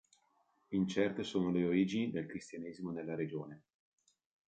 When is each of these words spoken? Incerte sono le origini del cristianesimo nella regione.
Incerte 0.71 1.21
sono 1.21 1.51
le 1.51 1.63
origini 1.63 2.09
del 2.09 2.25
cristianesimo 2.25 2.89
nella 2.89 3.13
regione. 3.13 3.65